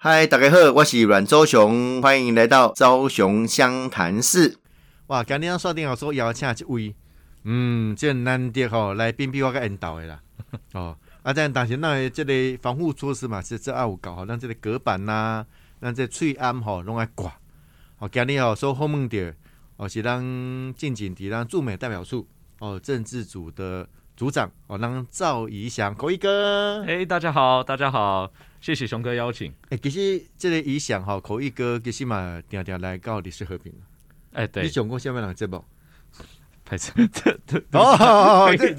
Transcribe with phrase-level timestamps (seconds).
[0.00, 4.56] 嗨，大家好，我是阮周雄，欢迎来到周雄湘潭市。
[5.08, 6.94] 哇，今天锁定好说邀请一位，
[7.42, 10.20] 嗯，这难得吼来宾比我个引导的啦。
[10.74, 12.32] 哦，啊，这但是那这个
[12.62, 15.44] 防护措施嘛，是这二有搞好，让这个隔板呐，
[15.80, 17.32] 让这喙安吼拢爱挂。
[17.98, 19.36] 哦，今天哦说后门点，
[19.78, 20.22] 哦是让
[20.76, 22.24] 近景地让驻美代表处
[22.60, 23.84] 哦政治组的
[24.16, 26.84] 组长哦让赵怡翔口一哥。
[26.86, 28.30] 哎，大家好，大家好。
[28.60, 29.52] 谢谢熊哥邀请。
[29.70, 33.72] 哎，其实这个理想哈，口译哥其实嘛，定定来告历史和平。
[34.32, 34.64] 哎，对。
[34.64, 35.64] 你总共下面两个节目？
[36.64, 38.74] 拍摄这这 哦，这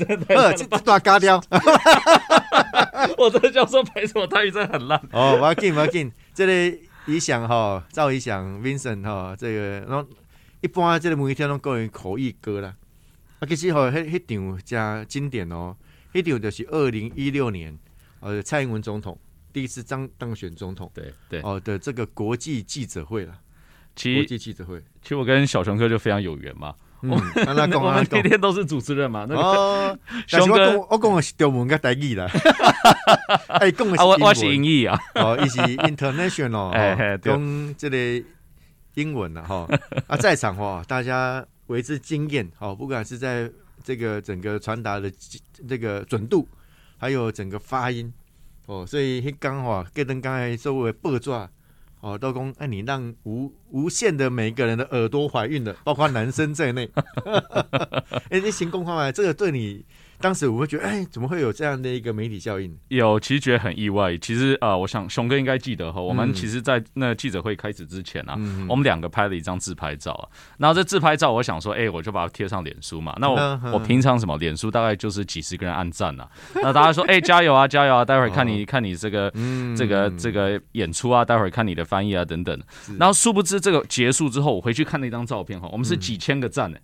[0.53, 1.41] 这大嘎掉。
[3.17, 4.99] 我这教授拍什么泰语真的很烂。
[5.11, 6.11] 哦，我要紧我要紧。
[6.35, 10.07] 这个理想哈，赵理想 Vincent 哈，这个然后
[10.61, 12.75] 一般这个每一天都讲口译哥啦。
[13.39, 15.75] 啊，其实吼，迄迄场加经典哦，
[16.13, 17.75] 迄场就是二零一六年
[18.19, 19.17] 呃蔡英文总统。
[19.51, 21.41] 第一次当当选总统，对对。
[21.41, 23.33] 哦的这个国际记者会了，
[23.95, 27.15] 其国际记者会，其实我跟小熊哥就非常有缘嘛，嗯，我
[27.91, 32.27] 们天 天都是主持人嘛，那个 熊哥，我讲的是中文跟台语啦，
[33.47, 38.25] 哎，讲的是我我是英语啊，哦，伊是 international，哎，讲这个
[38.93, 39.67] 英文了哈，
[40.07, 43.49] 啊，在场哈，大家为之惊艳，好，不管是在
[43.83, 45.11] 这个整个传达的
[45.67, 46.47] 这个准度，
[46.97, 48.13] 还有整个发音。
[48.69, 51.49] 哦，所以迄刚好，跟登刚才作为八爪，
[52.01, 56.87] 哦，都讲哎，你让无无限的每一个人的耳朵怀孕了，包括男生在内。
[58.29, 59.11] 哎，你行公话吗？
[59.11, 59.83] 这个对你。
[60.21, 62.77] 当时我会觉得，哎，怎么会有这样的一个媒体效应？
[62.89, 64.17] 有，其实觉得很意外。
[64.17, 68.33] 其实啊，我想熊哥应该记得哈，我们其实，在那记者会开始之前啊，
[68.67, 70.27] 我们两个拍了一张自拍照啊。
[70.57, 73.15] 然后这自拍照，我想说，哎，我就把它贴上脸书嘛。
[73.19, 76.27] 那我我平常什么脸书大概就是几十个人按赞啊。
[76.55, 78.03] 那大家说，哎，加油啊，加油啊！
[78.03, 79.31] 待会儿看你看你这个
[79.77, 82.59] 这个这个演出啊，待会儿看你的翻译啊等等。
[82.99, 86.77] 然后殊不知这个结束之后，我回去看那张照片哈，我们是几千个赞呢。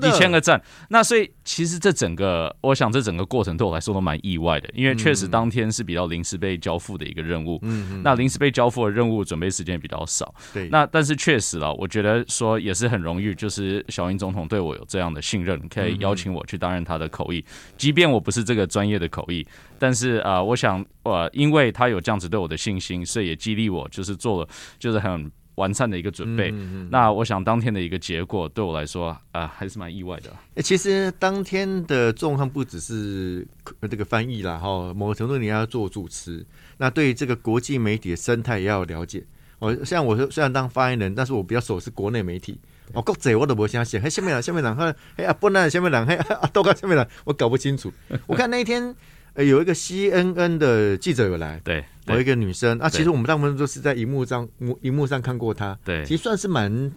[0.00, 17.44] 几千个赞，那所以其实这整个，我想这整个过程对我来说都蛮意外的，因为确实当天是比较临时被交付的一个任务，嗯，那临时被交付的任务准备时间比较少，对，那但是确实了，我觉得说也是很荣誉，就是小英总统对我有这样的信任，可以邀请我去担任他的口译，
[17.76, 19.46] 即便我不是这个专业的口译，
[19.78, 24.48] 但是啊，我想呃，因为他有这样子对我的信心，所以也激励我，就是做了，
[24.78, 25.30] 就是很。
[25.60, 26.50] 完善的一个准备，
[26.90, 30.62] 那我想当天的一个结果对我来说啊还是蛮意外的。
[30.62, 33.46] 其实当天的状况不只是
[33.82, 36.44] 这个翻译啦，哈，某个程度你要做主持，
[36.78, 39.22] 那对于这个国际媒体的生态也要了解。
[39.58, 42.58] 我像我虽然当发言人，但是我比较熟是国内媒体，
[42.94, 44.00] 哦，国际我都不相信。
[44.00, 47.92] 嘿，下面人，下面人，嘿，哎啊，不然下面人，嘿，啊，都看下面人，我搞不清楚。
[48.26, 48.96] 我看那一天。
[49.40, 56.92] 呃，有一个 CNN 的记者有来，对，有一个女生啊，其实我们大部分都是在荧幕上，荧荧幕上看过她，对，其实算是蛮。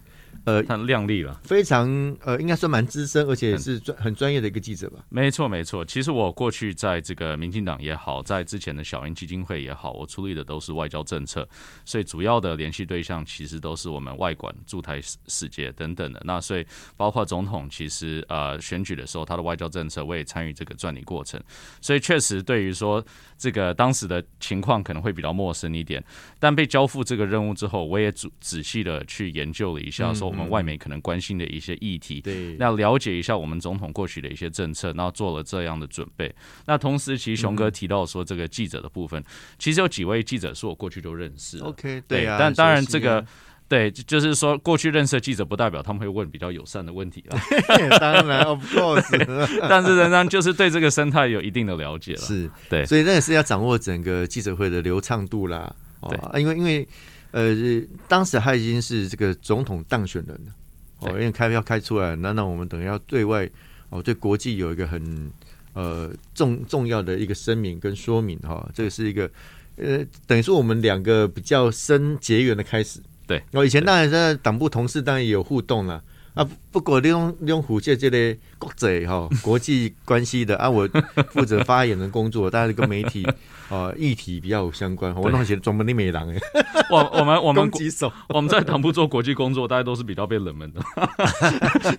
[0.46, 1.88] 呃，很亮丽了，非常
[2.22, 5.00] 呃，应该算蛮资深，而且是专很专业的一个记者吧。
[5.10, 5.86] 没错，没错。
[5.86, 11.48] 其实我过去在这个民进党也好，在之前的小英基金会也好，我处理的都是外交政策，
[11.86, 16.22] 所以主要的联系对象其实都是我们外管驻台世界等等的。
[16.26, 16.66] 那所以
[16.98, 21.42] 包括总统，其实呃选举的时候，他的外交政策我也参与这个撰拟过程。
[21.80, 23.04] 所以确实对于说
[23.44, 26.04] 这个当时的情况可能会比较陌生一点，
[26.40, 30.34] 但被交付这个任务之后，我也仔仔细的去研究了一下，说。
[30.34, 36.34] 我们外媒可能关心的一些议题，对，那了解一下我们总统过去的一些政策，然后做了这样的准备。
[36.66, 39.24] 那同时，其实熊哥提到说，这个记者的部分，
[39.60, 41.60] 其实有几位记者是我过去就认识。
[41.60, 42.38] OK，对啊。
[42.40, 43.24] 但当然，这个
[43.74, 47.42] 对，就是说过去认识的记者，不代表他们会问比较友善的问题啊。
[48.00, 49.26] 当然，of course。
[49.68, 52.20] 但是仍然就是对这个生态有一定的了解了。
[52.20, 52.86] 是，对。
[52.86, 55.76] 所以那也是要掌握整个记者会的流畅度啦。
[56.10, 56.88] 对，因为因为。
[57.36, 57.52] 呃，
[58.08, 60.54] 当时他已经是这个总统当选人了，
[61.00, 63.50] 哦，因为开票开出来，那那我们等于要对外
[63.90, 65.32] 哦，对国际有一个很
[65.74, 69.28] 呃重重要的一个声明跟说明哈，这个是一个
[69.78, 73.00] 呃，等于说我们两个比较深结缘的开始。
[73.34, 76.04] 对，我以前当然在党部同事当然也有互动了。
[76.34, 80.90] 啊，不过利用利用虎界这类国际哈 国际关系的啊，我
[81.30, 83.24] 负责发言的工作，大家跟媒体
[83.70, 85.14] 啊 议题比较相关。
[85.14, 86.40] 我那些专门的美郎哎，
[86.90, 90.82] 我我们我 们攻手，我们在党部做国际工作，大家都是比较被冷门的。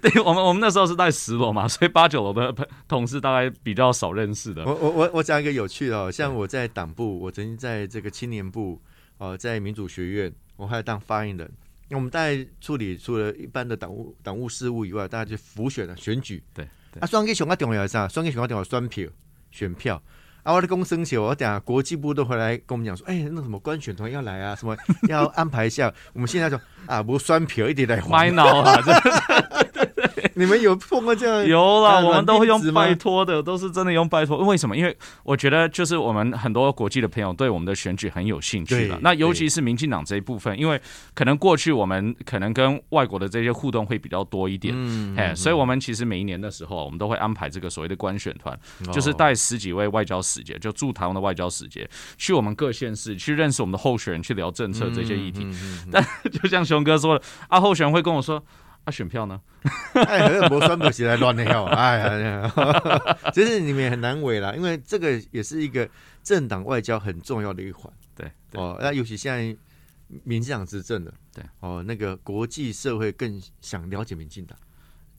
[0.02, 2.52] 对，我们我们那时候是在十楼嘛，所以八九楼的
[2.88, 4.64] 同事大概比较少认识的。
[4.64, 8.82] 我我我我讲一个有趣的哦，像我在党部，我曾经在这个青年部
[9.19, 11.51] 哦，在民主学院，我还当发言人。
[11.91, 16.43] 我们大概处理除了一般的党务党务事务以外，大家就浮选了选举。
[16.53, 16.67] 对，
[16.99, 18.09] 啊，双 K 熊啊重要是啥？
[18.09, 19.09] 双给选个重要选票，
[19.53, 20.03] 选票
[20.43, 24.77] 啊，我的公生球，我等下国际部都回来跟我们讲说，哎，那什么官选团要来啊，什么
[25.09, 25.93] 要安排一下。
[26.15, 28.83] 我们现在说啊，不双票一点来买 脑啊，
[30.36, 31.46] 你们有碰过这样？
[31.46, 34.38] 有啦，我们都会用拜托的，都是真的用拜托。
[34.38, 34.76] 为什么？
[34.76, 38.98] 因为我觉得就是我们很多国际的朋友对我们的选举很有兴趣了。
[39.00, 40.81] 那尤其是民进党这一部分，因为
[41.14, 44.75] 可能过去我们可能跟外国的这些互动会比较多一点，
[45.16, 48.58] 哎，所以我们其实每一年的时候，我们都会安排这个所谓的官选团，
[48.92, 51.88] 就是带十几位外交使节，就驻台湾的外交使节，
[52.19, 55.46] 去我们各县市去认识我们的候选人，去聊政策这些议题。
[55.92, 58.42] 但就像熊哥说的，啊，候选人会跟我说。
[58.84, 59.40] 啊，选票呢？
[59.94, 62.52] 哎，很多酸不起来乱的要， 哎呀，
[63.32, 65.88] 其实你们也很难为啦，因为这个也是一个
[66.22, 67.90] 政党外交很重要的一环。
[68.14, 69.56] 对，哦，那尤其现在
[70.22, 74.56] 民进党执政的，对，哦，那个国际社会更想了解民进党。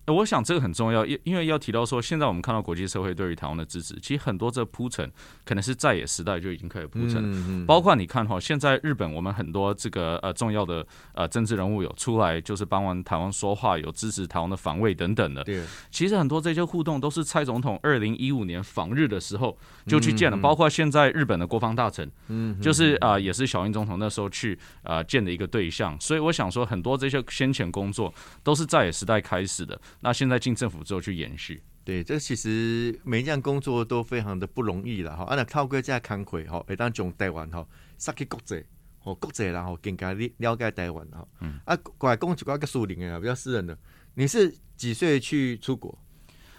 [0.07, 5.12] 我想这个很重要，因因为要提到说，现在我们看到国际社会对于台湾的支持，其实很多这铺陈
[5.44, 15.44] 可能是在野时代就已经开始铺陈，包括你看哈，现在日本我们很多这个呃重要的呃政治人物有出来，就是帮完台湾说话，有支持台湾的防卫等等的。
[15.44, 28.13] 对，其实很多这些互动都是蔡总统二零一五年访日的时候就去见了，包括现在日本的国防大臣，嗯，就是啊也是小英总统那时候去啊见的一个对象，所以我想说很多这些先前工作
[28.44, 29.80] 都是在野时代开始的。
[30.06, 35.24] 那现在进政府之后去延续，对，这其实每一项工作都非常的不容易了哈。
[35.24, 37.68] 啊，那透过这样开会哈，会当从台湾哈，
[37.98, 38.63] 杀去国际，
[39.02, 41.28] 哦，国际然后更加了了解台湾哈。
[41.42, 43.75] 嗯，啊，过来讲一个个树林的比较私人的，
[44.13, 45.98] 你是几岁去出国？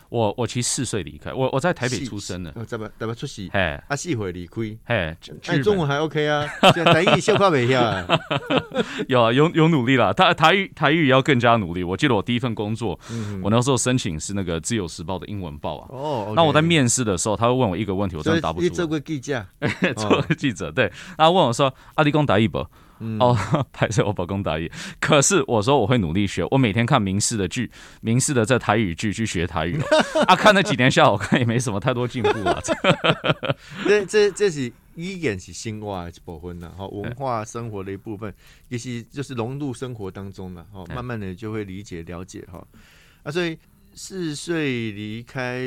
[0.08, 3.50] 我我其实四岁离开，我我在台北出生的，怎么怎么出席？
[3.52, 5.16] 嘿，啊四岁离开，嘿，
[5.46, 6.46] 哎，中文还 OK 啊，
[6.92, 8.06] 台语笑话没下，
[9.08, 11.82] 有啊，有有努力了，他台语台语要更加努力。
[11.82, 12.98] 我记得我第一份工作，
[13.42, 18.68] 我那时候申请是那个自由时报的英文报啊，哦，那我在面试的时候，他会问我一个问题，我真的答不出。
[18.68, 19.46] 做过记者，
[19.96, 22.46] 做记者，对，他问我说：“阿弟公打一
[22.98, 23.36] 不？”哦，
[23.72, 24.70] 拍摄我保公打野，
[25.00, 27.70] 可是我说我会努力学，我每天看明视的剧，
[28.00, 29.80] 明视的这台语剧去学台语。
[30.26, 32.60] 啊，看了几年下，我看也没什么太多进步啊。
[33.86, 38.32] 这这这是语言是生活一部分呐，哈，文化生活的一部分，
[38.68, 42.66] 也是就是融入生活当中了，哈，慢慢的就会理解了解哈。
[43.22, 43.58] 啊，所以
[43.94, 45.60] 四岁离开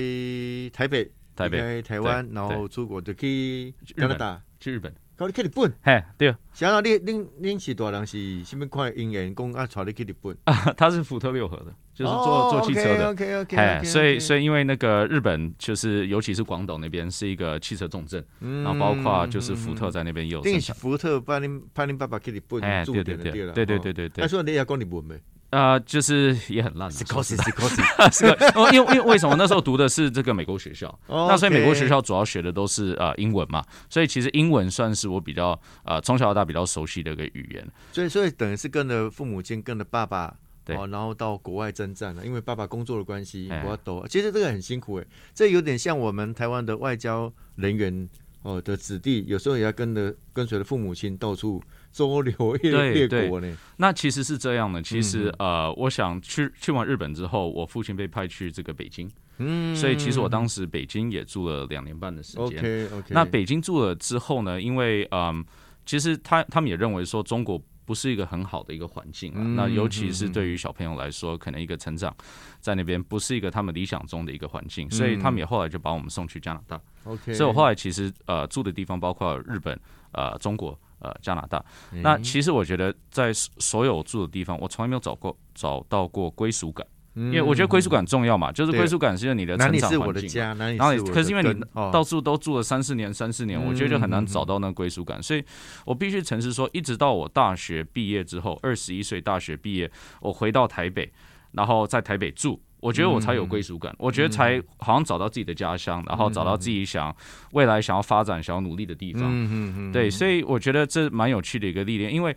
[0.73, 4.93] 台北，台北台湾，然后出国就去加拿大，去日本。
[5.19, 6.33] 搞去日本，嘿，对。
[6.53, 9.35] 想到你，恁恁是大人是什么款姻缘？
[9.35, 10.53] 讲啊，带你去日本啊？
[10.77, 13.09] 他是福特六合的，就是做做汽车的。
[13.09, 13.83] OK OK OK。
[13.83, 20.39] 所以所以因为那个日本，就是尤其是广岛那边是一个汽车重镇，然后包括就是福特在那边有。
[20.39, 24.21] 定是福特把恁把恁爸爸去日本住对对对对对对对。
[24.21, 25.15] 他说你要讲日本没？
[25.49, 27.81] 啊，就是也很烂，是考试是考试，
[28.13, 48.07] 是个，因为因为为什么那时候读的是这个美国学校， 那所以美国学校主要学的都是呃英文嘛，所以其实英文算是我比较呃从小到大比较熟悉的一个语言，所以所以等于是跟着父母亲，跟着爸爸，对，然后到国外征战了，因为爸爸工作的关系，我要走，其实这个很辛苦哎，这有点像我们台湾的外交人员
[48.43, 51.59] 哦的子弟，有时候也要跟着跟随着父母亲到处。
[51.91, 53.57] 周流列列国呢？
[53.77, 54.81] 那其实是这样的。
[54.81, 62.59] 其实呃，我想去去完日本之后，我父亲被派去这个北京，嗯，所以其实我当时北京也住了两年半的时间。
[62.59, 63.07] OK OK。
[63.09, 64.61] 那北京住了之后呢？
[64.61, 65.43] 因为嗯，
[65.85, 69.41] 其实他他们也认为说中国不是一个很好的一个环境啊。
[69.41, 72.15] 那尤其是对于小朋友来说，可能一个成长
[72.59, 76.79] 在那边不是一个他们理想中的一个环境，所以他们也后来就把我们送去加拿大。
[77.05, 77.33] OK。
[77.33, 79.77] 所以我后来其实呃住的地方包括日本、
[80.11, 80.79] 呃中国。
[80.99, 81.63] 呃，加拿大，
[82.01, 90.29] 那其实我觉得在所有住的地方，我从来没有找过找到过归属感，因为我觉得归属感重要嘛，就是归属感是你的成长环境，
[90.77, 91.53] 然后可是因为你
[91.91, 95.43] 到处都住了三四年、三四年，我觉得就很难找到那归属感，所以
[95.85, 99.89] 我必须诚实说，一直到我大学毕业之后，二十一岁大学毕业，
[100.21, 101.11] 我回到台北，
[101.53, 102.61] 然后在台北住。
[102.79, 107.15] 我觉得我才有归属感，我觉得才好像找到自己的家乡，然后找到自己想
[107.51, 109.23] 未来想要发展、想要努力的地方。
[109.23, 109.91] 嗯嗯嗯。
[109.91, 112.35] 对，所以我觉得这蛮有趣的一个历练，因为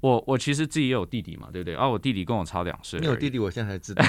[0.00, 1.74] 我我其实自己也有弟弟嘛，对不对？
[1.74, 2.98] 啊，我弟弟跟我差两岁。
[3.00, 4.04] 你有弟弟，我现在才知道。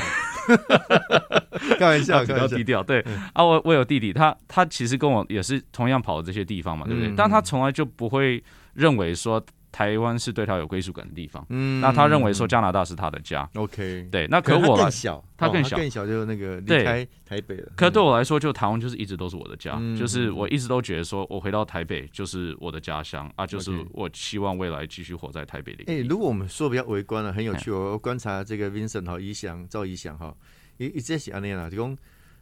[1.77, 2.81] 开玩笑，比较低调。
[2.81, 2.99] 对
[3.33, 7.13] 啊，我我有弟弟，他他其实跟我也是同样跑这些地方嘛，对不对？
[7.15, 9.43] 但他从来就不会认为说。
[9.73, 17.71] 台湾是对他有归属感的地方，嗯，那他认为说加拿大是他的家，OK，对，那可我更小，他更小，更小就是那个离开台北了。
[17.75, 25.85] 可对我来说，就台湾就是一直都是我的家，就是我一直都觉得说我回到台北就是我的家乡啊，就是我希望未来继续活在台北里。
[25.87, 30.31] 哎，如果我们说比较微观了，很有趣，我观察这个 Vincent 哈，怡翔赵怡翔哈，
[30.77, 31.97] 一一直是安尼啦，就讲，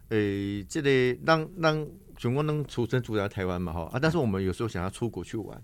[0.10, 1.88] 诶，这个让让。
[2.18, 5.60] 总共能出生住在台湾嘛哈啊，但是我们有时候想要出国去玩，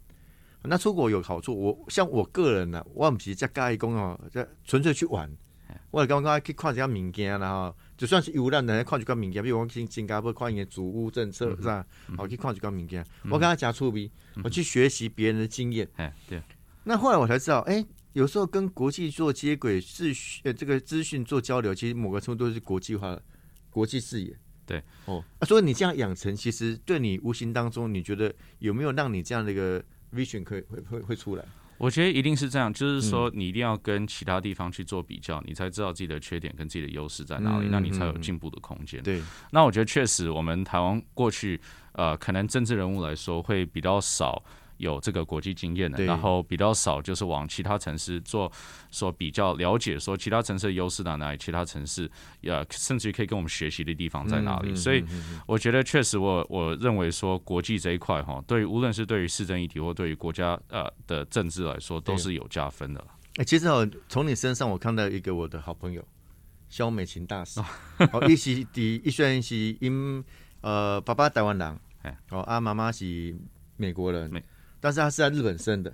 [0.63, 1.57] 那出国有好处。
[1.59, 5.31] 我像我个人呢，我不是在介意讲哦，在纯粹去玩。
[5.91, 11.85] 我刚刚去看一下物件啦哈，就算是游览的看一个物件，比如我去新加坡看一个租屋政策是吧？
[12.17, 14.09] 我去看一个物件，我跟他讲出鼻，
[14.43, 15.87] 我去学习别人的经验。
[15.95, 16.41] 哎，对。
[16.83, 23.19] 那后来我才知道，哎，有时候跟国际做接轨，是呃这个资讯做交流，其实某个程度都是国际化、
[23.69, 24.37] 国际视野。
[24.65, 29.83] 对，哦，所以你这样养成，其实对你无形当中，你觉得有没有让你这样的一个
[30.13, 31.43] vision 可以会会会出来？
[31.77, 39.01] 我觉得一定是这样，就是说你一定要跟其他地方去做比较，你才知道自己的缺点跟自己的优势在哪里，那你才有进步的空间。
[39.03, 39.21] 对，
[39.51, 41.61] 那我觉得确实，我们台湾过去
[41.91, 44.43] 呃，可能政治人物来说会比较少。
[44.77, 48.51] 有这个国际经验的，然后比较少，就是往其他城市做
[48.91, 52.09] 说比较了解，说其他城市的优势在哪里，其他城市
[52.43, 54.75] 呃，甚至于可以跟我们学习的地方在哪里。
[54.75, 55.03] 所以
[55.45, 63.03] 我觉得确实，我我认为说国际这一块哈，对于无论是对于市政议题或对于国家呃的政治来说，都是有加分的。
[63.37, 66.03] 哎，其实哦，从你身上我看到一个我的好朋友
[66.69, 67.59] 肖美琴大使，
[68.11, 70.23] 哦，一是第一算是因
[70.61, 71.79] 呃爸爸台湾人，
[72.31, 73.35] 哦啊妈妈是
[73.75, 74.31] 美国人。
[74.87, 75.93] 但是他是在日本生的，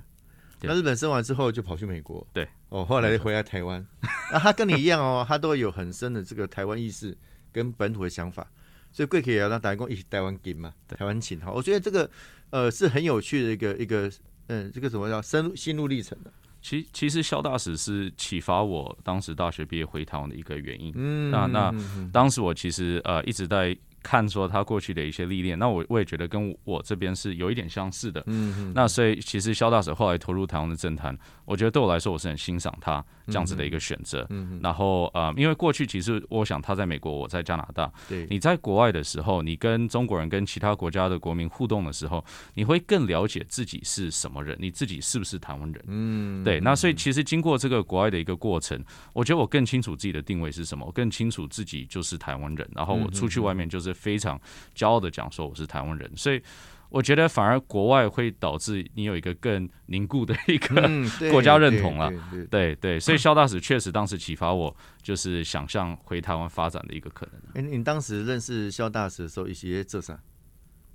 [0.61, 3.83] 那日本生完之后就跑去美国，对，哦，后来回来台湾，
[4.31, 7.17] 那他跟你一样哦， 他都有很深的这个台湾意识
[7.51, 8.47] 跟本土的想法，
[8.91, 12.07] 所以贵客也要让打工一起台湾给嘛，台湾情哈，我觉得这个
[12.51, 14.11] 呃是很有趣的一个一个
[14.47, 16.31] 嗯，这个什么叫深心路历程的。
[16.61, 21.73] 其其实肖大使是启发我当时大学毕业回台湾的一个原因，嗯，那那
[22.11, 23.75] 当时我其实呃一直在。
[24.03, 28.21] 看说他过去的一些历练，那我我也觉得跟我这边是有一点相似的。
[28.27, 34.27] 嗯，那所以其实肖大使后来投入台湾的政坛，我觉得对我来说我是很欣赏他这样子的一个选择。
[34.29, 37.89] 嗯，然后呃，因为过去其实我想他在美国，我在加拿大。
[38.09, 45.83] 对，你在国外的时候，你跟中国人跟其他国家的国民互动的时候，你会更了解自己是什么人，你自己是不是台湾人。
[45.87, 46.59] 嗯，对。
[46.59, 48.83] 那所以其实经过这个国外的一个过程，
[49.13, 52.69] 我觉得我更清楚自己的定位是什么，我更清楚自己就是台湾人。
[52.75, 53.92] 然后我出去外面就是。
[53.93, 54.39] 非常
[54.75, 56.41] 骄傲的讲说我是台湾人，所以
[56.89, 60.87] 我觉得反而国外会导致你有一个更凝固的一个
[61.31, 62.11] 国家认同了。
[62.51, 67.35] 对对，所以肖大使确实当时启发我，就是想象回台湾发展的一个可能。
[67.55, 70.19] 哎，你当时认识肖大使的时候，一些这啥？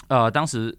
[0.06, 0.72] 呃，当时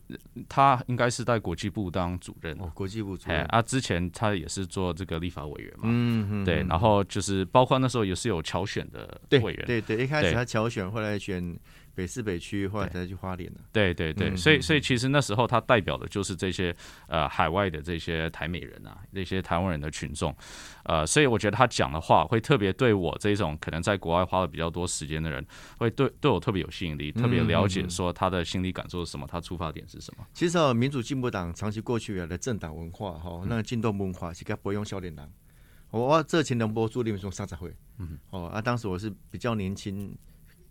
[0.48, 11.60] 他应该是在国际部当主任哦，国际部主任啊，之前他也是做这个立法委员嘛，嗯嗯，对，然后就是包括那时候也是有侨选的委员，对对，一开始他侨选，后来选。
[12.00, 13.60] 北市北区，后来才去花莲的。
[13.74, 16.74] 对对对，所以所以其实那时候他代表的就是这些
[17.08, 20.34] 呃海外的这些台美人啊，那些台湾人的群众，
[20.86, 25.46] 呃，所以我觉得他讲的话会特别对我这种可能在国外花了比较多时间的人，
[25.78, 30.26] 会对对我特别有吸引力，特别了解说他的心理感受是什么，他出发点是什么。
[30.34, 35.30] 其实哦，民主进步党长期过去以来的政党文化哈，那个进动文化是该不用笑脸党。
[35.92, 40.16] 我这前能播助你们说上才会，嗯，哦啊，当时我是比较年轻。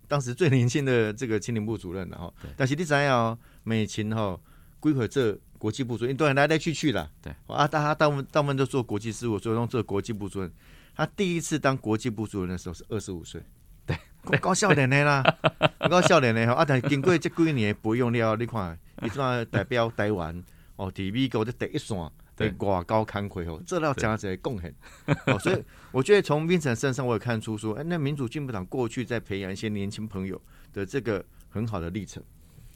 [0.09, 4.41] 当时最年轻的这个青年部主任了哈，但是你知哦，美琴哈
[4.81, 7.11] 归回这国际部主任，都来来去去了。
[7.21, 10.51] 对啊，大家大部分大部分都做国际事务，所以用做国际部主任。
[10.97, 13.41] 他第一次当国际部主任的时候是二十五岁，
[13.87, 13.97] 对，
[14.39, 15.23] 高笑脸的啦，
[15.91, 16.55] 高笑脸的哈。
[16.55, 20.43] 啊，但经过这几年不用了，你看，你怎代表台湾
[20.77, 21.97] 哦，第美国的第一线。
[22.39, 24.75] 对，挂高看魁哦，这要讲起来贡献。
[25.27, 30.41] 哦，所以我觉得从 Vincent 身上我也看出说，哎，那民主进步党过去在培养一些年轻朋友
[30.73, 32.23] 的这个很好的历程。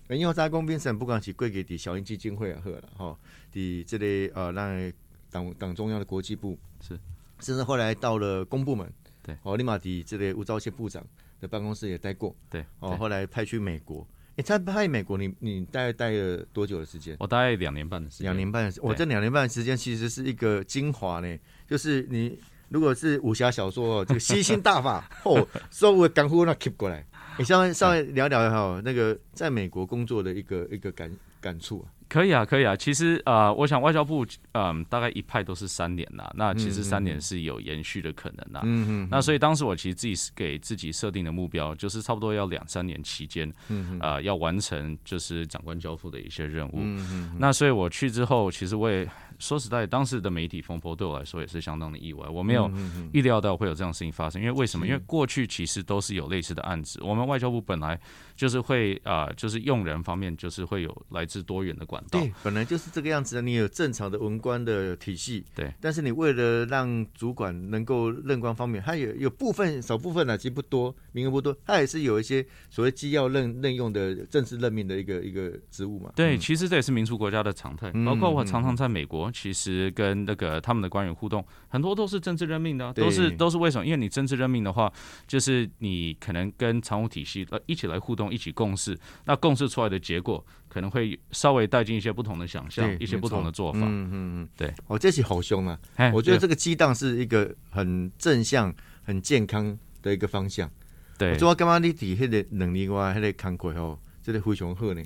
[0.08, 3.18] 因为在公 Vincent 不管是归给的小英基金会啊，好了哈，
[3.50, 4.92] 的这类呃，让
[5.30, 6.98] 党党中央的国际部是，
[7.40, 8.92] 甚至后来到了公部门，
[9.22, 11.02] 对，哦，立马的这类吴钊燮部长
[11.40, 14.06] 的办公室也待过，对，哦，后来派去美国。
[14.34, 17.16] 你在派美国，你你大概待了多久的时间？
[17.20, 18.26] 我大概两年半的时间。
[18.26, 21.38] 两年半的时，我这两年半的时间其实是一个精华呢。
[21.68, 27.04] 就是你如果是武侠小说，这个吸星大法， 哦，所有港呼那 keep 过来。
[27.38, 31.10] 你稍微稍微聊聊哈，那个在美国工作的一个一个感
[31.40, 31.86] 感触啊。
[32.12, 32.76] 可以啊，可以啊。
[32.76, 36.30] 其实呃，我想外交部嗯，大概一派都是三年呐。
[36.34, 38.60] 那其实三年是有延续的可能呐。
[38.64, 39.08] 嗯嗯。
[39.10, 46.72] 那所以当时我其实自己给自己设定的目标，就是差不多要两三年期间，嗯啊，要完成就是长官交付的一些任务。
[46.74, 47.36] 嗯嗯。
[47.38, 49.08] 那所以我去之后，其实我也
[49.42, 52.70] 说实在，当时的媒体风波对我来说也是相当的意外，我没有
[53.12, 54.40] 预料到会有这样事情发生。
[54.40, 54.86] 因为为什么？
[54.86, 58.00] 因为过去其实都是有类似的案子，我们外交部本来
[58.34, 62.20] 就是会啊，就是用人方面就是会有来自多元的管道。
[62.20, 63.42] 对，本来就是这个样子的。
[63.42, 76.12] 你有正常的文官的体系，对，但是你为了让主管能够任官方面，他有有部分少部分呢，其实不多，名额不多，他也是有一些所谓机要任任用的正式任命的一个一个职务嘛。
[76.14, 83.84] 对，其实这也是民主国家的常态，包括我常常在美国，其实跟那个他们的官员互动，很多都是政治任命的，都是都是为什么？
[83.86, 84.92] 因为你政治任命的话，
[85.26, 93.80] 就是你可能跟常务体系呃一起来互动，一起共事，那共事出来的结果可能会稍微带进一些不同的想象，一些不同的做法。
[93.80, 94.72] 嗯嗯嗯，对。
[94.86, 95.78] 哦，这是好凶啊！
[96.12, 100.70] 我觉得这个激荡是一个很正向、很健康的一个方向。
[101.18, 101.78] 对，主要干嘛？
[101.78, 105.02] 你提迄个能力哇，迄个慷慨哦，这个非常好呢。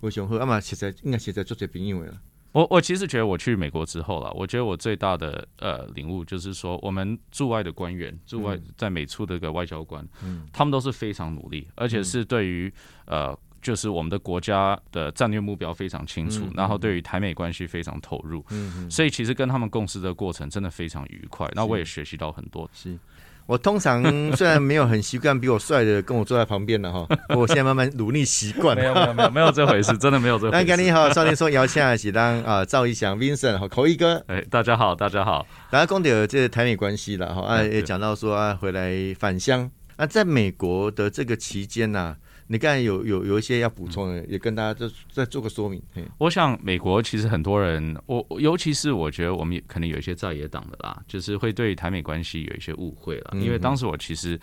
[0.00, 2.20] 非常好，啊嘛实在应该实在做些朋友了。
[2.52, 12.72] 我我其实觉得我去美国之后了，我觉得我最大的呃领悟就是说，我们驻外的官员，驻外在美处的一个外交官，嗯，他们都是非常努力，而且是对于
[13.06, 22.68] 呃，就是我们的国家的战略目标非常清楚，然后对于台美关系非常投入，嗯，所以其实跟他们共事的过程真的非常愉快，那我也学习到很多。
[22.74, 22.98] 是。
[23.46, 24.02] 我通常
[24.36, 27.06] 虽然没有很习惯比我帅的跟我坐在旁边了哈，
[27.36, 28.76] 我现在慢慢努力习惯。
[28.76, 30.64] 没有没有没有没有这回事，真的没有这回事。
[30.66, 34.22] 那你好，少年说姚倩喜当啊，赵一翔、Vincent 和口一哥。
[34.28, 35.46] 哎，大家好，大家好。
[35.70, 39.70] 大家讲到这台美关系了哈，啊也讲到说啊回来返乡。
[39.96, 42.16] 那在美国的这个期间呢？
[42.52, 45.82] 你刚才有有有一些要补充的，也跟大家再再做个说明。
[46.18, 53.32] 我想美国其实很多人，我尤其是我觉得我们可能有一些在野党的啦，就是会对台美关系有一些误会了。
[53.36, 54.38] 因为当时我其实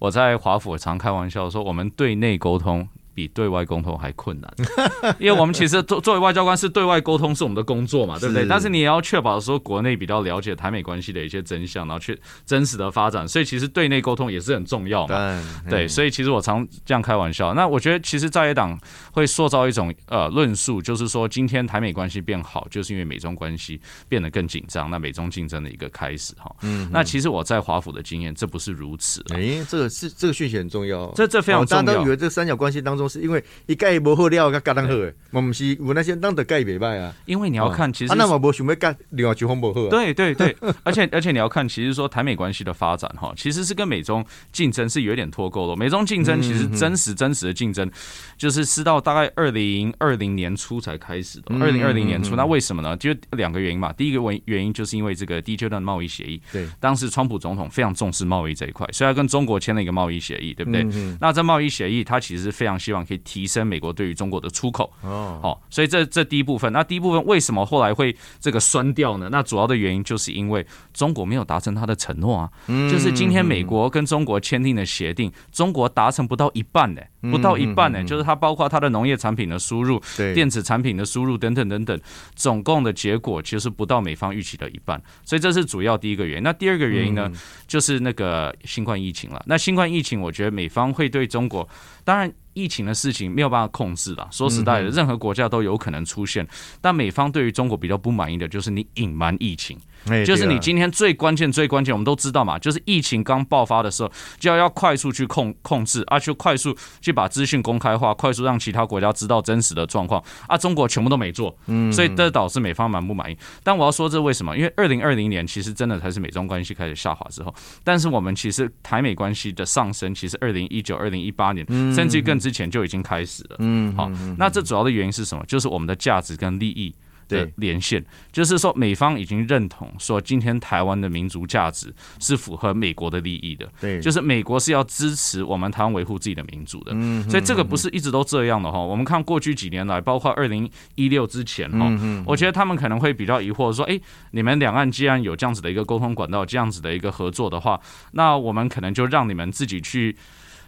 [0.00, 2.88] 我在华府常开玩笑说，我们对内沟通。
[3.14, 4.50] 比对外沟通还困难，
[5.18, 8.46] 因为我们其实作作为外交官是对外沟通是我们的工作嘛，对不对？
[8.46, 15.42] 但是你也要确保说国内比较了解台美关系的一些真相，然后去真实的发展，所以其实对内沟通也是很重要嘛。
[15.68, 17.52] 对，所以其实我常这样开玩笑。
[17.54, 18.78] 那我觉得其实在野党
[19.12, 26.50] 会塑造一种呃论述，就是说今天台美关系变好，就是因为美中关系变得更紧张，那美中竞争的一个开始哈。
[26.62, 26.88] 嗯。
[26.90, 29.22] 那其实我在华府的经验，这不是如此。
[29.34, 31.82] 哎，这个是这个讯息很重要，这这非常重要。
[31.82, 33.01] 大家都以为这三角关系当中。
[33.02, 37.12] 都是因为一盖无好料，甲盖当好诶，我们是有那些咱的盖袂歹啊。
[37.24, 39.88] 因为你要看，其实那么无想要盖另外一方无好。
[39.88, 45.74] 对对对， 而且而且你要看，其实说台美关系的发展哈，其实是跟美中竞争是有点脱钩的。
[45.74, 47.90] 美中竞争其实真实真实的竞争，
[48.38, 51.54] 就是是到大概二零二零年初才开始的。
[51.58, 52.96] 二零二零年初，那为什么呢？
[52.96, 53.92] 就两个原因嘛。
[53.92, 60.86] 第一个原原因就是因为这个第一阶段贸易协议，对，当时川普总统非常重视贸易这一块，所以他跟中国签了一个贸易协议，对不对？
[61.20, 63.66] 那这贸易协议，他其实非常希望可以提升。
[63.66, 69.28] 美国对于中国的出口哦，好，所以这这第一部分，那第一部分为什么后来会这个酸掉呢？
[69.30, 72.50] 那主要的原因就是因为中国没有达成他的承诺啊，
[72.90, 77.00] 就是今天美国跟中国签订的协定，中国达成不到一半呢，
[77.30, 80.02] 不到一半呢，就是它包括它的农业产品的输入、
[80.34, 81.98] 电子产品的输入等等等等，
[82.34, 86.42] 总共的结果其实不到美方预期的一半，所以这是主要第一个原因。
[86.42, 87.30] 那第二个原因呢，
[87.66, 89.42] 就是那个新冠疫情了。
[89.46, 91.68] 那新冠疫情，我觉得美方会对中国，
[92.04, 92.32] 当然。
[92.54, 96.46] 疫情的事情没有办法控制了，说实在的，任何国家都有可能出现。
[96.82, 99.78] 但美方对于中国比较不满意的就是你隐瞒疫情。
[100.24, 113.36] 就是你今天最关键、最关键，我们都知道嘛，就是疫情刚爆发的时候，就要要快速去控控制，啊，去快速去把资讯公开化，快速让其他国家知道真实的状况，啊，中国全部都没做，嗯，所以这导致美方蛮不满意。
[113.62, 114.56] 但我要说这为什么？
[114.56, 125.44] 因为二零二零年其实真的才是美中关系开始下滑之后，但是我们其实台美关系的上升，其实二零一九、二零一八年，甚至更之前就已经开始了，嗯，好，那这主要的原因是什么？
[125.46, 126.94] 就是我们的价值跟利益。
[127.32, 133.68] 的连线，就是说美方已经认同说，今天台湾的民族价值是符合美国的利益的。
[133.80, 136.92] 对，就是美国是要支持我们台湾维护自己的民主的。
[136.94, 138.78] 嗯，所以这个不是一直都这样的哈。
[138.78, 141.90] 我们看过去几年来，包括二零一六之前哈，
[142.26, 143.98] 我觉得他们可能会比较疑惑说，哎，
[144.32, 147.80] 你们两岸既然有这样子的一个沟通管道，这样子的一个合作的话，
[148.12, 150.14] 那我们可能就让你们自己去。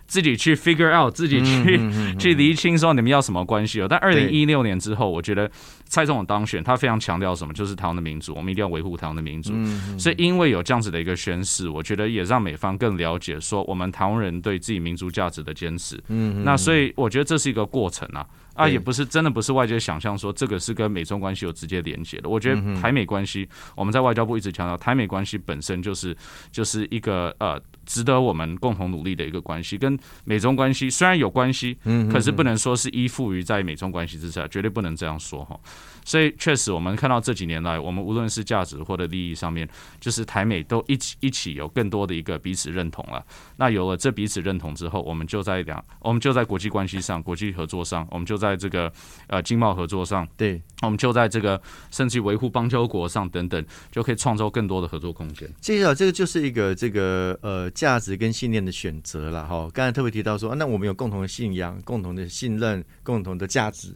[0.07, 1.81] 自己去 figure out，自己去
[2.19, 3.87] 去厘清说你们要什么关系哦。
[3.89, 5.51] 但二零一六年之后，我觉得
[5.87, 9.53] 蔡总统当选，他非常强调什么，就是台湾的民主，我们一定要维护台湾的民主。
[9.99, 16.03] 所以因为有这样子的一个宣誓，我觉得也让美方更了解说我们台湾人对自己民族价值的坚持。
[16.09, 18.25] 嗯，那所以我觉得这是一个过程啊。
[18.55, 22.29] 啊，也不是真的不是外界想象说这个是跟美中关系有直接连接的。
[22.29, 26.17] 我觉得台美关系，我们在外交部一直强调，台美关系本身就是
[26.51, 29.77] 就是一个呃值得我们共同努力的一个关系。
[29.77, 35.59] 跟美中关系虽然有关系，嗯，可是不能说是依附于在美中关系之下，绝对不能这样说哈。
[36.05, 43.25] 所以确实，我们看到这几年来，我们无论是价值或者利益上面，就是台美都一起一起有更多的一个彼此认同了。
[43.57, 48.93] 那有了这彼此认同之后，我们就在两，我们就在国际关系上、国际合作上，我们就在这个
[49.29, 55.49] 呃经贸合作上，对，我们就在这个甚至维护邦交国上等等，就可以创造更多的合作空间。
[55.61, 59.69] 其实啊，这个就是一个这个呃价值跟信念的选择了哈。
[59.73, 63.95] 刚才特别提到说，那我们有共同的信仰、共同的信任、共同的价值，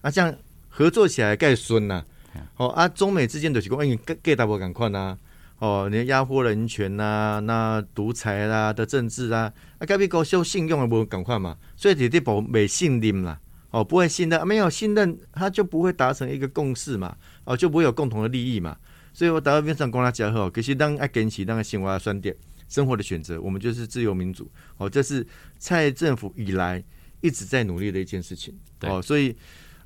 [0.00, 0.32] 那这样。
[0.78, 2.04] 合作起来盖孙呐，
[2.56, 5.18] 哦啊，中美之间的情况，因为盖大波赶快呐，
[5.58, 18.76] 哦，你压迫人权呐，那独裁啦的政治啊，啊，隔壁搞修信用的不赶快嘛，所以你得保没信任啦，哦，不会信任，没有信任，他就不会达成一个共识嘛，哦，就不会有共同的利益嘛，
[19.12, 22.32] 所以我打到边上跟他讲吼，可是当爱跟起那个生活酸点，
[22.68, 25.26] 生活的选择，我们就是自由民主，哦，这是
[25.58, 26.80] 蔡政府以来
[27.20, 29.34] 一直在努力的一件事情，哦，所以。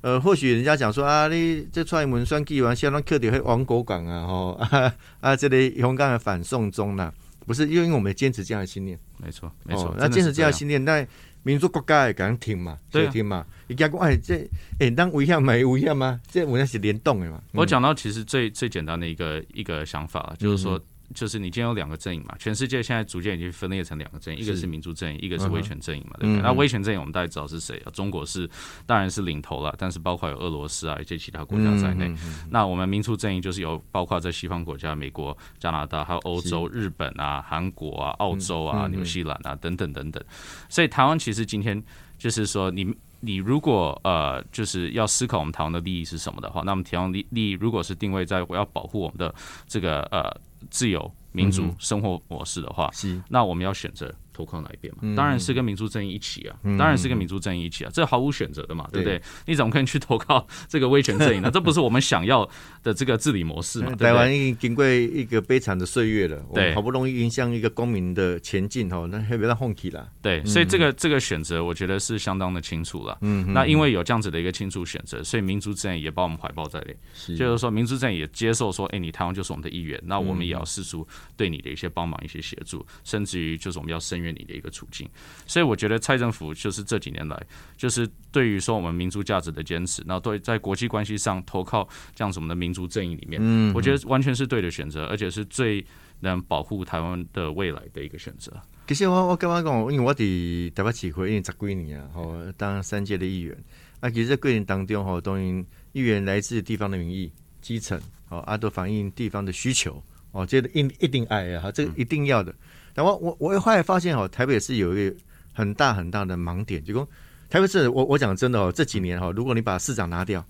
[0.03, 7.09] 呃，或许人家讲说啊，你这蔡英文算计完，相当克底会亡国港啊，吼 啊啊，这里勇敢的反送中呐，
[7.47, 11.07] 不是因为我们坚持这样的信念，没错没错，那坚持这样的信念，那
[11.43, 14.45] 民族国家也敢听嘛，对听嘛，你讲哎这
[14.77, 16.19] 哎当危险没危险吗？
[16.29, 17.41] 这我那是联动的嘛。
[17.53, 20.77] 我讲到其实最最简单的一个一个想法，就是说。
[21.13, 22.35] 就是你今天有两个阵营嘛？
[22.39, 26.41] 全世界现在逐渐已经分裂成两个阵营，一个是民主阵营，一个是威权阵营嘛，对不对？
[26.41, 27.91] 那威权阵营我们大家知道是谁啊？
[27.91, 28.49] 中国是
[28.85, 32.11] 当然是领头了，但是包括有俄罗斯啊一些其他国家在内。
[32.49, 40.23] 那我们民主阵营就是有包括在西方国家，美国、加拿大，还有欧洲、日本啊、韩国啊、澳洲啊、纽西兰啊等等等等。
[40.67, 41.81] 所以台湾其实今天
[42.17, 49.35] 就是说，你你如果呃就是要思考我们台湾的利益是什么的话，那么台湾利利益如果是定位在我要保护我们的
[49.67, 50.35] 这个呃。
[50.69, 52.89] 自由民主生活模式的话，
[53.29, 54.13] 那我们要选择。
[54.33, 55.15] 投靠哪一边嘛？
[55.15, 59.21] 当然是跟民主正义一起啊，当然是跟民主正义一起啊，这毫无选择的嘛，对不对？
[59.45, 61.49] 你怎么可能去投靠这个威权阵营呢？
[61.53, 62.49] 这不是我们想要
[62.81, 63.95] 的这个治理模式嘛？
[63.95, 70.09] 台湾已经经过一个悲惨的岁月了，对，好不容易迎向一个公民的前进哈，那还别让放弃了。
[70.21, 73.17] 对，所以这个这个选择，我觉得是相当的清楚了。
[73.21, 76.95] 嗯，那因为有这样子的一个清楚选择，所以民主阵营也把我们怀抱在内，
[77.37, 85.07] 就是说民主阵营也接受说，哎，你台湾就是我们的一员，那我们也要试出对你的一些帮忙、一些协助，甚至于就是我们要声援你的一个处境。
[85.45, 87.39] 所以我觉得蔡政府就是这几年来，
[87.77, 95.85] 就是对于说我们民族价值的坚持，然后对在国际关系上投靠这样子我们的民族阵营里面，嗯，我觉得完全是对的选择，而且是最
[96.21, 98.51] 能保护台湾的未来的一个选择。
[98.87, 103.57] 其实我我刚刚讲，因为我伫台北市会因为十几年啊，吼当三届的议员，
[104.01, 107.31] 啊，其实在过程当中吼，当然议员来自地方的民意、
[107.61, 112.53] 基层，哦，啊，都反映地方的需求，哦，这个一一定爱啊，哈，这个一定要的。
[112.93, 115.15] 但我我我后来发现哦，台北是有一个
[115.51, 117.07] 很大很大的盲点，就说
[117.49, 120.45] 台北市，我我讲真的哦，这几年哈，如果你把市长拿掉，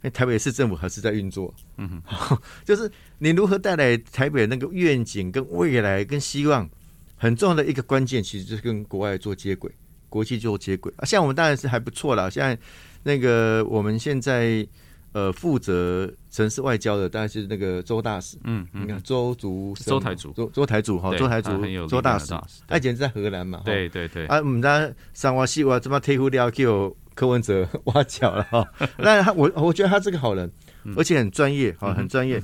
[0.00, 6.68] 那台北市政府还是在运作，嗯哼， 就是你如何带来台北那个愿景跟未来跟希望，
[7.16, 9.70] 很重要的一个关键，其实就是跟国外做接轨，
[10.08, 11.04] 国际做接轨啊。
[11.04, 12.58] 像我们当然是还不错了，现在
[13.02, 14.66] 那个我们现在。
[15.12, 21.50] 呃，负责城市外交的当然是那个周大使，嗯，你看周族、周台主、周周台主哈，周台主、
[21.86, 22.32] 周大使，
[22.66, 28.66] 他以前在荷兰嘛，对对对，啊，我们在三娃西哇，怎么贴呼料有柯文哲挖角了哈？
[28.96, 30.50] 那他我我觉得他是个好人，
[30.96, 32.38] 而且很专业哈，很专业。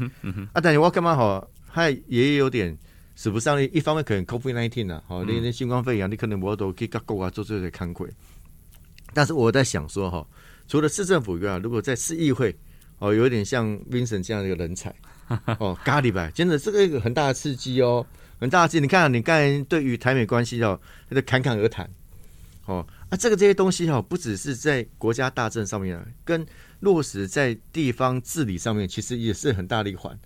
[0.53, 1.51] 啊，但是我干嘛好？
[1.73, 2.77] 他也有点
[3.17, 8.07] 使不上力，一方面可能 COVID nineteen 啊，好，那那新冠肺炎，你可能我都可以各国啊做这些看亏。
[9.15, 10.27] 但是我在想说哈。
[10.69, 12.55] 除了市政府以外，如果在市议会，
[12.99, 14.95] 哦，有点像 Vincent 这样的一个人才，
[15.59, 18.07] 哦，咖喱白，真的这个一个很大的刺激哦，
[18.39, 18.81] 很大的刺激。
[18.81, 20.79] 你看，你刚才对于台美关系哦，
[21.09, 21.89] 他在侃侃而谈，
[22.67, 26.47] 哦，啊，这个这些东西哦，不只是在国家大政上面，跟
[26.81, 30.17] 落实在地方治理上面，其实也是很大的一环。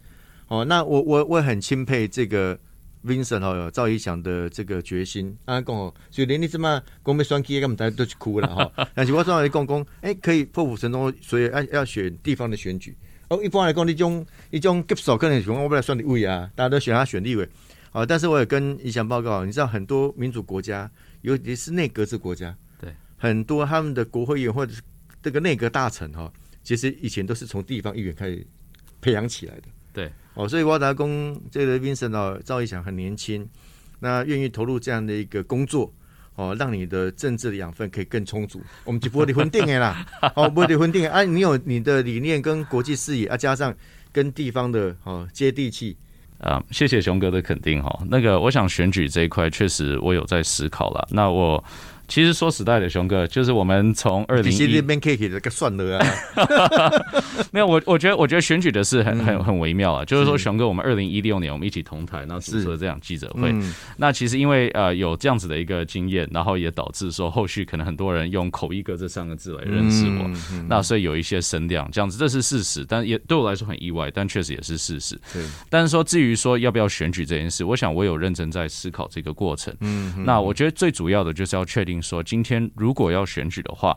[0.49, 2.59] 哦，那我我我很钦佩这个。
[3.05, 8.73] Vincent 哦，赵一翔的这个决心，啊，讲哦，就连你这么公被双 K，根本大家都去哭了哈。
[8.95, 12.97] 但是我说来讲讲，哎，可以破釜沉舟，所以要要选地方的选举。
[13.29, 17.49] 哦，一般来讲，你种一种接手可能选我不来算立委啊，大家都选他选立委。
[17.93, 20.91] 哦，但是我也跟一翔报告，你知道很多民主国家，
[21.23, 24.81] 尤其是内阁制国家，对，很多他们的国会议员或者是
[25.23, 28.47] 这个内阁大臣哈，其实以前都是从地方议员开始
[29.01, 29.63] 培养起来的。
[29.93, 30.11] 对。
[30.35, 33.47] 哦，所以沃达公这个 Vincent 哦，赵一翔很年轻，
[34.01, 35.93] 那愿意投入这样的一个工作，
[36.37, 38.63] 哦，让你的政治的养分可以更充足。
[38.85, 41.23] 我们就不会离婚定的啦，哦，不会离婚定啊！
[41.23, 43.75] 你有你的理念跟国际视野啊，加上
[44.11, 45.95] 跟地方的哦接地气
[46.39, 46.65] 啊。
[46.71, 48.03] 谢谢熊哥的肯定哈。
[48.09, 51.07] 那个，我想选举这一块确实我有在思考了。
[51.11, 51.63] 那我。
[52.13, 56.07] 其实说实在的，熊哥，就是我们从二零一边 K K 的个算了啊，
[57.51, 60.05] 没有我，我觉得我觉得选举的事很很很微妙啊。
[60.05, 63.51] 就是说，熊哥，我们二零一六年我们一起同台，然后主持了这样记者会。
[63.97, 70.31] 那其实因为呃有这样子的一个经验，然后也导致说后续可能很多人用口译哥这三个字来认识我，
[70.69, 75.19] 那所以有一些声量这样子，这是事实，但也对我来说很意外，但确实也是事实。
[75.33, 79.75] 对，但是说至于说要不要选举这件事，我想我有认真在思考这个过程。
[79.81, 82.02] 嗯，那我觉得最主要的就是要确定。
[82.03, 83.97] 说今天如果要选举的话。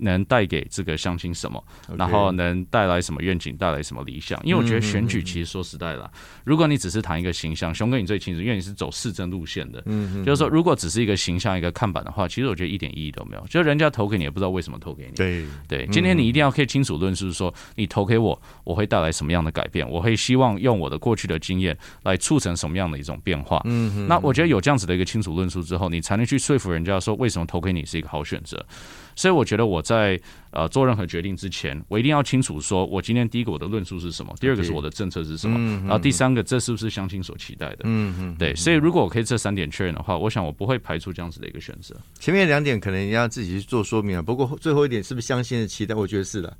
[0.00, 1.62] 能带给这个乡亲什么？
[1.96, 3.56] 然后能带来什么愿景？
[3.56, 4.40] 带来什么理想？
[4.44, 6.10] 因为我觉得选举其实说实在的，
[6.44, 9.82] 如果你只是谈一个形象，熊哥你最清楚，因为你是走市政路线的。
[9.86, 13.46] 嗯就是说，如果只是一个形象、一个看板的话，其实我觉得一点意义都没有。
[13.48, 15.12] 就人家投给你，也不知道为什么投给你。
[15.12, 19.88] 对对，今天你一定要可以清楚论述说，你投给我，我会带来什么样的改变？
[19.88, 23.60] 我会希望用我的过去的经验来促成什么样的一种变化？
[23.64, 28.64] 嗯那我觉得有这样子的一个清楚论述之后，你才能去说服人家说，为什么投给你是一个好选择。
[29.16, 30.20] 所以我觉得我在
[30.52, 37.80] 呃做任何决定之前，我一定要清楚说，我今天第一个我的论述是什么，第二个是我的政策是什么，然后第三个这是不是乡亲所期待的？
[37.82, 38.54] 嗯嗯，对。
[38.54, 41.96] 所以如果我可以这三点确认的话，我想我不会排除这样子的一个选择。
[42.20, 45.92] 前面两点可能要自己去做说明啊，不过最后一点是不是乡亲的期待？
[45.92, 46.56] 我觉得是的，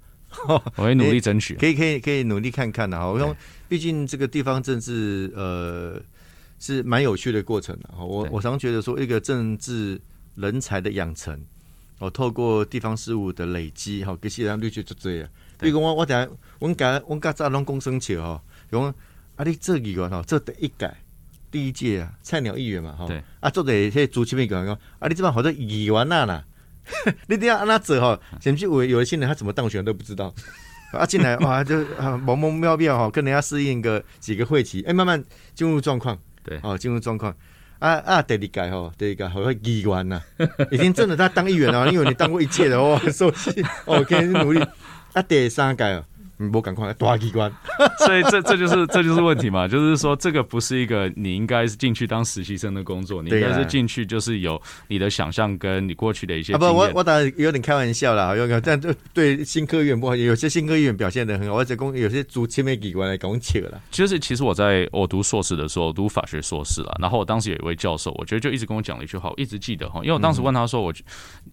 [0.49, 3.07] 我会努力争取，可以可以可以努力看看的哈。
[3.07, 3.37] 我说，
[3.69, 6.03] 毕竟这个地方政治呃
[6.59, 8.05] 是蛮有趣的过程的哈。
[8.05, 10.01] 我我常觉得说，一个政治
[10.35, 11.39] 人才的养成。
[12.01, 15.29] 哦，透过地方事务的累积，哈，其实咱绿就做这样。
[15.59, 18.83] 比如讲我我等下，我甲我甲早拢讲生笑吼，讲
[19.37, 20.91] 啊，你这议员吼，这第一届
[21.51, 23.07] 第一届啊，菜鸟议员嘛，哈，
[23.41, 26.25] 啊，做的迄主持人讲讲，啊，你这帮好多议员呐。
[26.27, 26.43] 啦，
[27.29, 30.35] 你等下按那做哈，甚至有有一些人他怎么当选都不知道，
[30.93, 35.23] 啊，进来 哇就啊，蒙蒙妙妙哈，跟人家适应个几个会期，哎，慢慢
[35.55, 37.37] 进入状况，对，哦，进入状况。
[37.81, 38.23] 啊啊！
[38.23, 40.23] 第二届吼，第二届好像议员呐，
[40.71, 44.63] 已经真的他当议员了，因为你当过一届的哦， 熟悉，OK，努力。
[45.15, 46.05] 啊，第三届哦。
[46.49, 47.53] 不赶快大机关，
[48.07, 56.55] 所以这这就是这就是问题嘛，就是说这个不是一个你应该是进去当实习生的工作，你应该是进去就是有你的想象跟你过去的一些。
[56.55, 63.81] 啊不，我我当然有点开玩笑啦，有个但对对新科员不好，有些新科员表现的很好，而且公有些主前面机关来讲切了。
[63.91, 70.95] 就是其实我在我读硕士的时候，读法学硕士了，然后我当时有一位教授，我觉得就一直跟我讲了一句话，我一直记得哈，因为我当时问他说，我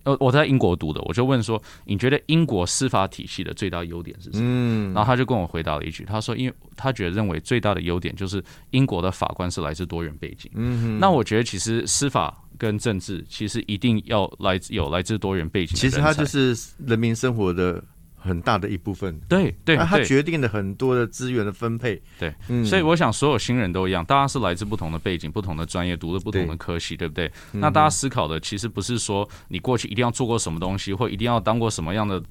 [0.04, 4.43] 呃我在英国读的，我就问说，你觉得英国司法体系的最大优点是什么？
[4.43, 5.61] 嗯，然后他就跟我回。
[5.67, 10.49] 答了一句，他说：“因为他觉得认为最大的优点就是英国的法官是来自多元背景。
[10.55, 15.75] 嗯，那我觉得其实司法跟政治其实一定要来自有来自多元背景。
[15.75, 17.83] 其实它就是人民生活的
[18.17, 19.19] 很大的一部分。
[19.30, 22.01] 对对，它决定了很多的资源的分配。
[22.19, 22.34] 对，
[22.65, 27.32] 所以我想所有新人都一样，大家是来自不同的背景、不同的专业，读了不同的科系，对不对？
[27.53, 32.21] 那大家思考的其实不是说你过去一定要做过什么东西，或一定要当过什么样的。”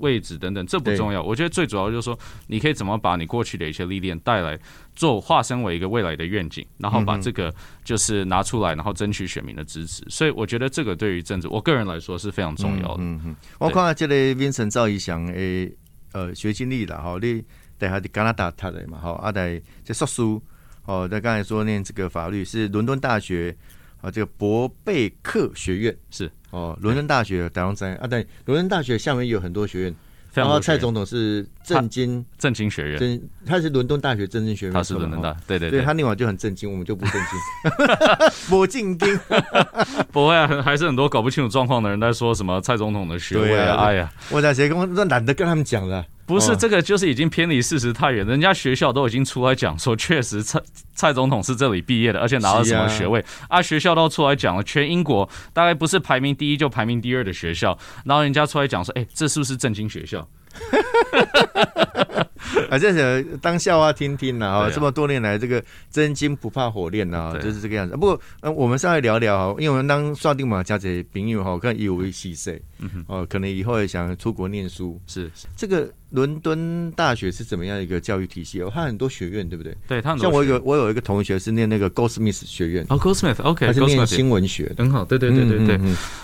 [0.00, 1.22] 位置等等，这不重要。
[1.22, 2.18] 我觉得最主要就是说，
[2.48, 4.58] 你可以怎么把你过去的一些历练带来，
[4.94, 7.52] 做化身为一个未来的愿景，然后把这个
[7.84, 10.04] 就是拿出来，然后争取选民的支持。
[10.08, 13.02] 所以我觉得这个对于政治，我个人来说是非常重要的。
[13.02, 15.72] 嗯嗯，我看到这个 Vincent 赵一翔诶，
[16.12, 17.42] 呃，学经历了哈，你
[17.78, 20.42] 等下在加拿大读的嘛，哈，阿在在硕书，
[20.84, 23.56] 哦，在刚才说念这个法律是伦敦大学
[24.00, 26.30] 啊，这个伯贝克学院是。
[26.50, 29.94] 哦，伦敦大学达隆山啊，对，伦敦大学下面有很多学院，
[30.34, 39.20] 然后蔡总统是政经政经学院，真他是伦敦大学政经学院，他是伦敦大，对对对，他另外就很震惊，我们就不震惊，我震惊，
[40.10, 46.04] 不会啊，还是很多搞不清楚状况的人在说什么蔡总统的学位啊，哎呀，我在谁跟那懒得跟他们讲了。
[46.24, 48.26] 不是这个，就是已经偏离事实太远。
[48.26, 50.60] 人家学校都已经出来讲说， 确实蔡
[50.94, 53.60] 蔡总统是这里毕业的，而且拿了什么学位啊？
[53.60, 60.26] 学校都出来讲了，全英国大概不是排名第一就排名第二的学校，然后人家出来讲说，哎，这是不是正经学校？
[62.68, 64.70] 啊，这是当笑话听听了哈。
[64.70, 67.94] 这么多年来，这个真金不怕火炼啊，就是这个样子。
[67.96, 72.60] 不过，嗯，我们上来聊聊哈，因为我们当刷定嘛，加这朋友哈，看有为细碎，
[73.06, 75.00] 哦，可能以后也想出国念书。
[75.06, 78.60] 是这个伦敦大学是怎么样一个教育体系？
[78.62, 79.76] 哦，它很多学院，对不对？
[79.88, 85.04] 对，它像我有我有一个同学是念那个 Goldsmith 学院，哦，Goldsmith，OK，他是念新闻学，很好。
[85.04, 85.80] 对对对对对，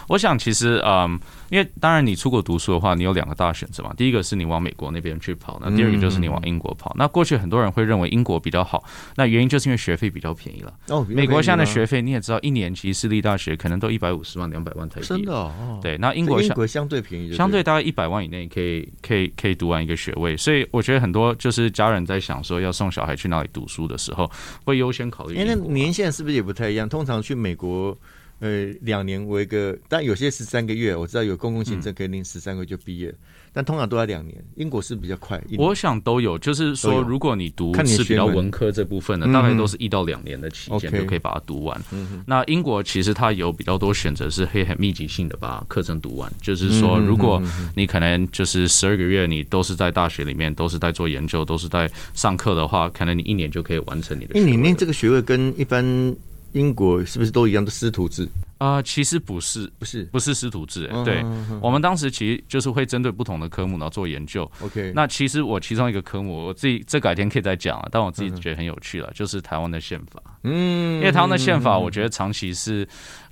[0.08, 1.18] 我想其实嗯。
[1.50, 3.90] 因为当然，你出国读书的话，你有两个大选择嘛。
[3.96, 6.94] 第一个是你往美国那边去跑，那第二个就是你往英国跑。
[6.98, 8.84] 那过去很多人会认为英国比较好，
[9.16, 10.74] 那原因就是因为学费比较便宜了。
[10.88, 15.06] 哦，美国现在的学费你也知道，一年级私立大学可能都一百五十万、两百万台币。
[15.06, 15.80] 真的哦。
[15.80, 20.36] 对，那英国英国相对便宜，相对大概一百万以内可以可以可以读完一个学位。
[20.36, 24.30] 所以我觉得很多就是家人在想说要送小孩去哪里读书的时候，
[24.64, 25.36] 会优先考虑。
[25.36, 26.88] 哎，那年限是不是也不太一样？
[26.88, 27.96] 通常去美国。
[28.40, 30.94] 呃，两年为一个，但有些十三个月。
[30.94, 33.12] 我知道有公共行政可以领十三个月就毕业，
[33.52, 34.36] 但通常都要两年。
[34.54, 36.38] 英国是比较快，我想都有。
[36.38, 41.80] 就是说，如果你读是比较文科这部分的，大概都是一到两年的期间就可以把它读完。
[42.26, 46.32] 那英国其实它有比较多选择，是可以很密集性的把课程读完。
[46.40, 47.42] 就是说，如果
[47.74, 54.38] 你可能就是十二个月，你都是在大学里面，都是在做研究，都是在上课的话，可能你一年就可以完成你的。
[54.38, 56.14] 因为你念这个学位跟一般。
[56.52, 58.80] 英国是不是都一样的师徒制啊？
[58.82, 60.90] 其实不是，不是，不是师徒制。
[61.04, 61.24] 对，
[61.60, 64.50] 我们当时其实就是会针对不同的科目然后做研究。
[64.60, 70.22] OK，那其实我其中一个科目，我自己这改天可以再讲了，但我自己觉得很有趣了，就是台湾的宪法。
[70.42, 72.88] 嗯，因为台湾的宪法，我觉得长期是。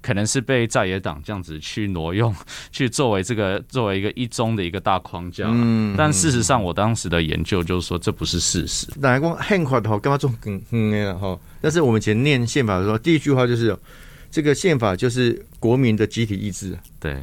[0.07, 2.33] 可能是被在野党这样子去挪用，
[2.71, 5.47] 去作为这个作为一个一中的一个大框架。
[5.49, 8.87] 嗯，但事实上，我当时的研究就是说，这不是事实。
[9.01, 11.37] 哪讲宪法的话，干嘛做更嗯的哈？
[11.61, 13.77] 但是我们以前念宪法的时候，第一句话就是
[14.31, 16.79] 这个宪法就是国民的集体意志。
[17.01, 17.14] 对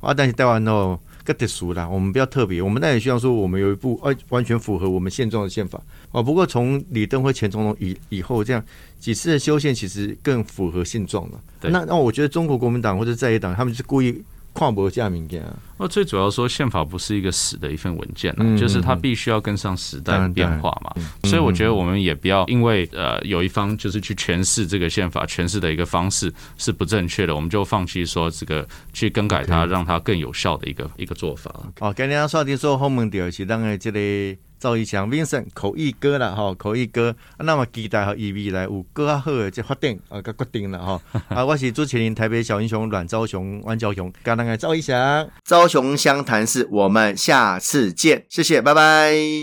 [0.00, 0.98] 啊，但是台湾哦。
[1.24, 5.80] 个特殊啦，我们比较特别，我们那也希望说，我们有一部完完全符合我们现状的宪法
[6.12, 6.22] 哦。
[6.22, 8.64] 不过从李登辉前总统以以后这样
[8.98, 11.40] 几次的修宪，其实更符合现状了。
[11.62, 14.22] 那那我觉得中国国民党或者在野党，他们是故意。
[14.60, 15.56] 跨博加民件啊！
[15.78, 20.94] 那最主要说，宪法不是一个死的一份文件啊，就是它必须要跟上时代的变化嘛。
[21.24, 31.50] 所以我觉得我们也不要因为呃有一方就是去诠释这个宪法诠释的一个方式是不正确的，我们就放弃说这个去更改它，让它更有效的一个一个做法。
[31.78, 34.36] 哦，今天刷题说后门第二是当然这里。
[34.60, 41.00] 赵一翔，Vincent 口译哥啦，吼，口译哥，那么期待和伊未来有更好的这发展啊，个决定了吼。
[41.34, 49.40] 啊，我是主持人，台北小英雄阮昭雄、阮昭雄，跟那个赵一翔，昭雄湘潭市，我们下次见，谢谢，拜拜。